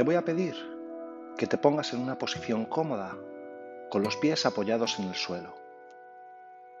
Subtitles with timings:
[0.00, 0.54] Te voy a pedir
[1.36, 3.18] que te pongas en una posición cómoda
[3.90, 5.54] con los pies apoyados en el suelo.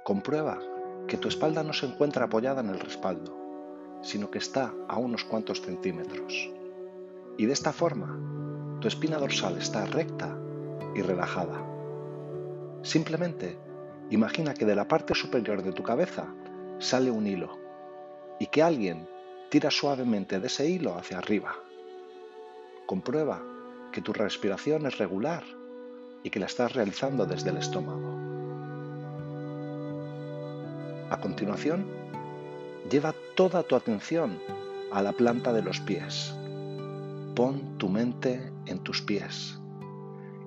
[0.04, 0.58] Comprueba
[1.06, 3.36] que tu espalda no se encuentra apoyada en el respaldo,
[4.00, 6.50] sino que está a unos cuantos centímetros.
[7.36, 8.18] Y de esta forma,
[8.80, 10.34] tu espina dorsal está recta
[10.94, 11.62] y relajada.
[12.80, 13.58] Simplemente
[14.08, 16.26] imagina que de la parte superior de tu cabeza
[16.78, 17.58] sale un hilo
[18.38, 19.06] y que alguien
[19.50, 21.54] tira suavemente de ese hilo hacia arriba.
[22.90, 23.40] Comprueba
[23.92, 25.44] que tu respiración es regular
[26.24, 28.18] y que la estás realizando desde el estómago.
[31.08, 31.86] A continuación,
[32.90, 34.40] lleva toda tu atención
[34.90, 36.34] a la planta de los pies.
[37.36, 39.56] Pon tu mente en tus pies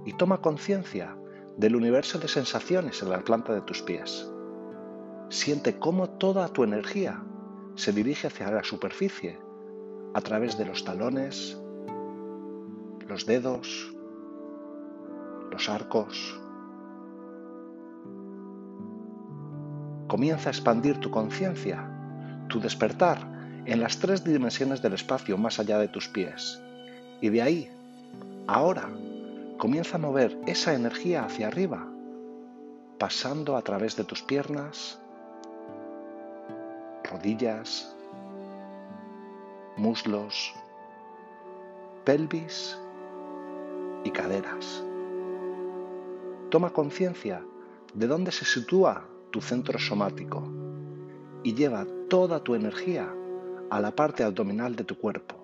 [0.03, 1.15] y toma conciencia
[1.55, 4.29] del universo de sensaciones en la planta de tus pies.
[5.29, 7.23] Siente cómo toda tu energía
[7.75, 9.40] se dirige hacia la superficie
[10.13, 11.62] a través de los talones,
[13.07, 13.93] los dedos,
[15.51, 16.40] los arcos.
[20.07, 21.90] Comienza a expandir tu conciencia,
[22.48, 23.18] tu despertar
[23.65, 26.62] en las tres dimensiones del espacio más allá de tus pies.
[27.21, 27.71] Y de ahí,
[28.48, 28.90] ahora,
[29.57, 31.87] comienza a mover esa energía hacia arriba,
[32.99, 34.99] pasando a través de tus piernas,
[37.04, 37.96] rodillas,
[39.77, 40.54] muslos,
[42.04, 42.77] pelvis
[44.04, 44.84] y caderas.
[46.49, 47.43] Toma conciencia
[47.93, 50.43] de dónde se sitúa tu centro somático
[51.43, 53.13] y lleva toda tu energía
[53.70, 55.35] a la parte abdominal de tu cuerpo.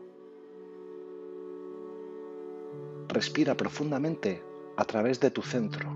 [3.08, 4.44] Respira profundamente
[4.78, 5.90] a través de tu centro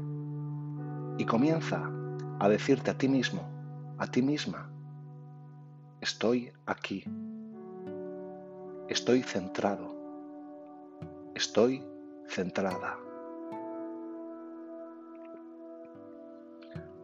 [1.18, 1.92] y comienza
[2.40, 3.48] a decirte a ti mismo,
[4.00, 4.70] a ti misma,
[6.02, 7.06] estoy aquí,
[8.90, 9.96] estoy centrado,
[11.36, 11.84] estoy
[12.28, 12.98] centrada.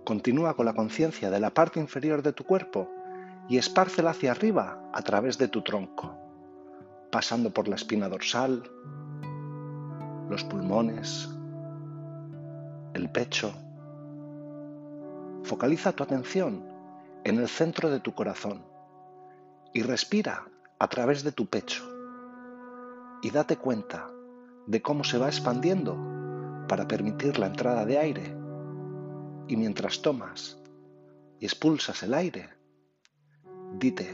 [0.05, 2.89] Continúa con la conciencia de la parte inferior de tu cuerpo
[3.47, 6.17] y espárcela hacia arriba a través de tu tronco,
[7.11, 8.63] pasando por la espina dorsal,
[10.29, 11.29] los pulmones,
[12.93, 13.53] el pecho.
[15.43, 16.63] Focaliza tu atención
[17.23, 18.63] en el centro de tu corazón
[19.73, 20.47] y respira
[20.79, 21.83] a través de tu pecho
[23.21, 24.09] y date cuenta
[24.69, 25.97] de cómo se va expandiendo
[26.67, 28.35] para permitir la entrada de aire
[29.47, 30.61] y mientras tomas
[31.39, 32.49] y expulsas el aire,
[33.79, 34.07] dite,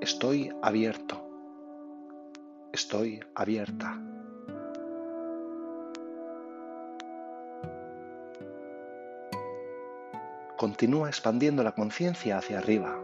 [0.00, 1.20] estoy abierto,
[2.72, 4.00] estoy abierta.
[10.56, 12.96] Continúa expandiendo la conciencia hacia arriba.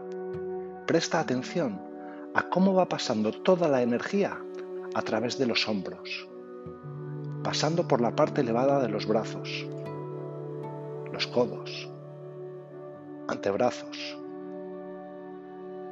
[0.87, 1.81] Presta atención
[2.33, 4.44] a cómo va pasando toda la energía
[4.95, 6.25] a través de los hombros,
[7.43, 9.67] pasando por la parte elevada de los brazos,
[11.11, 11.89] los codos,
[13.27, 14.17] antebrazos,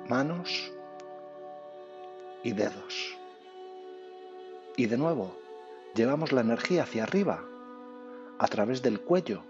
[0.07, 0.71] manos
[2.45, 3.17] y dedos.
[4.77, 5.35] Y de nuevo,
[5.95, 7.43] llevamos la energía hacia arriba,
[8.39, 9.43] a través del cuello,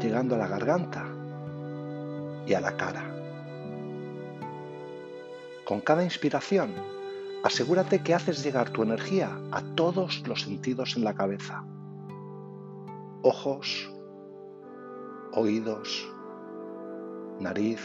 [0.00, 1.06] llegando a la garganta
[2.48, 3.14] y a la cara.
[5.64, 6.97] Con cada inspiración,
[7.42, 11.64] asegúrate que haces llegar tu energía a todos los sentidos en la cabeza.
[13.22, 13.92] Ojos,
[15.32, 16.10] oídos,
[17.40, 17.80] nariz,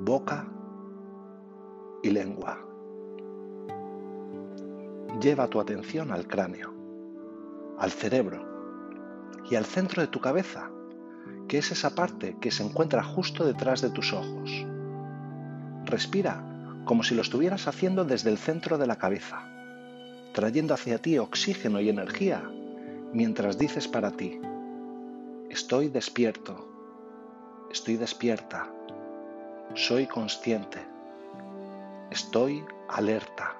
[0.00, 0.46] boca
[2.02, 2.58] y lengua.
[5.20, 6.72] Lleva tu atención al cráneo,
[7.78, 8.44] al cerebro
[9.50, 10.70] y al centro de tu cabeza,
[11.48, 14.66] que es esa parte que se encuentra justo detrás de tus ojos.
[15.84, 16.53] Respira
[16.84, 19.48] como si lo estuvieras haciendo desde el centro de la cabeza,
[20.32, 22.42] trayendo hacia ti oxígeno y energía
[23.12, 24.40] mientras dices para ti,
[25.54, 26.66] Estoy despierto.
[27.70, 28.66] Estoy despierta.
[29.74, 30.80] Soy consciente.
[32.10, 33.54] Estoy alerta.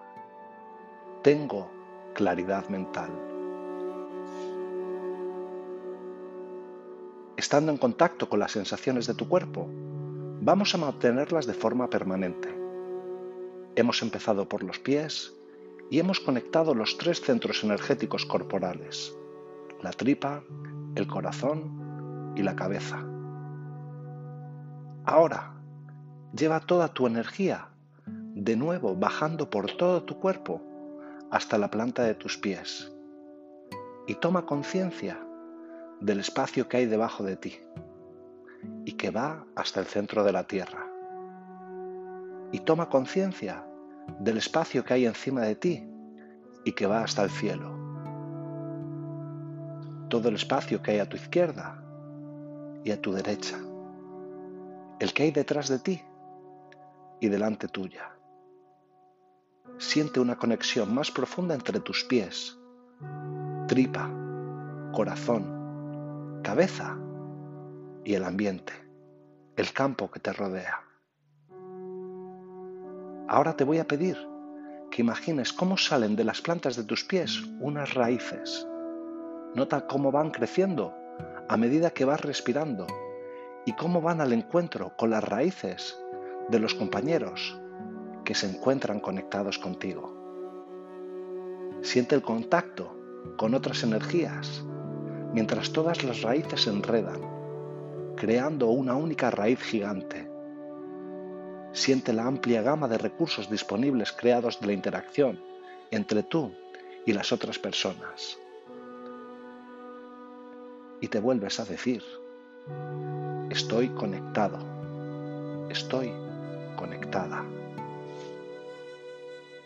[1.22, 1.70] Tengo
[2.12, 3.10] claridad mental.
[7.37, 9.69] Estando en contacto con las sensaciones de tu cuerpo,
[10.40, 12.63] vamos a mantenerlas de forma permanente.
[13.76, 15.35] Hemos empezado por los pies
[15.91, 19.17] y hemos conectado los tres centros energéticos corporales,
[19.82, 20.43] la tripa,
[20.94, 23.05] el corazón y la cabeza.
[25.05, 25.55] Ahora,
[26.35, 27.69] lleva toda tu energía
[28.06, 30.62] de nuevo bajando por todo tu cuerpo
[31.31, 32.93] hasta la planta de tus pies
[34.06, 35.19] y toma conciencia
[36.00, 37.59] del espacio que hay debajo de ti
[38.85, 40.94] y que va hasta el centro de la tierra.
[42.54, 43.66] Y toma conciencia
[44.20, 45.84] del espacio que hay encima de ti
[46.64, 47.76] y que va hasta el cielo.
[50.08, 51.82] Todo el espacio que hay a tu izquierda
[52.84, 53.58] y a tu derecha.
[55.00, 56.00] El que hay detrás de ti
[57.18, 58.12] y delante tuya.
[59.78, 62.56] Siente una conexión más profunda entre tus pies,
[63.66, 64.08] tripa,
[64.92, 66.96] corazón, cabeza
[68.04, 68.74] y el ambiente,
[69.56, 70.83] el campo que te rodea.
[73.26, 74.17] Ahora te voy a pedir
[74.91, 78.67] que imagines cómo salen de las plantas de tus pies unas raíces.
[79.55, 80.94] Nota cómo van creciendo
[81.49, 82.87] a medida que vas respirando
[83.65, 85.99] y cómo van al encuentro con las raíces
[86.49, 87.59] de los compañeros
[88.25, 90.12] que se encuentran conectados contigo.
[91.82, 92.97] Siente el contacto
[93.37, 94.65] con otras energías
[95.32, 97.21] mientras todas las raíces se enredan,
[98.17, 100.33] creando una única raíz gigante.
[101.75, 105.41] Siente la amplia gama de recursos disponibles creados de la interacción
[105.91, 106.53] entre tú
[107.05, 108.38] y las otras personas.
[111.00, 112.05] Y te vuelves a decir,
[113.50, 114.59] estoy conectado,
[115.69, 116.12] estoy
[116.76, 117.44] conectada.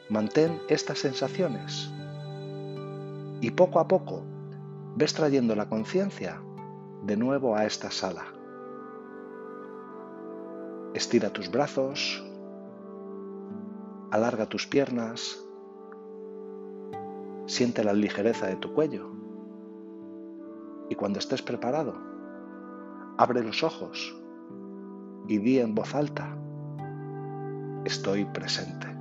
[0.08, 1.90] Mantén estas sensaciones
[3.42, 4.22] y poco a poco
[4.96, 6.40] ves trayendo la conciencia
[7.04, 8.37] de nuevo a esta sala.
[10.94, 12.24] Estira tus brazos,
[14.10, 15.44] alarga tus piernas,
[17.46, 19.10] siente la ligereza de tu cuello
[20.88, 21.94] y cuando estés preparado,
[23.18, 24.16] abre los ojos
[25.28, 26.36] y di en voz alta,
[27.84, 28.97] estoy presente.